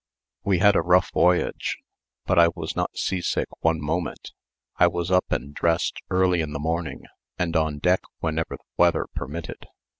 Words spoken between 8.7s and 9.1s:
weather